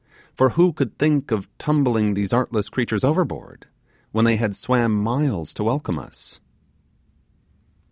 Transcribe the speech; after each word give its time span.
For 0.33 0.49
who 0.57 0.73
could 0.73 0.97
think 0.97 1.29
of 1.29 1.47
tumbling 1.59 2.15
these 2.15 2.33
artless 2.33 2.69
creatures 2.69 3.03
overboard, 3.03 3.67
when 4.11 4.25
they 4.25 4.37
had 4.37 4.55
swum 4.55 4.95
miles 4.95 5.53
to 5.53 5.63
welcome 5.63 5.99
us? 5.99 6.39